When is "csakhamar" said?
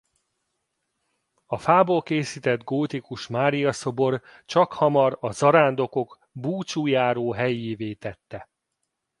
4.45-5.17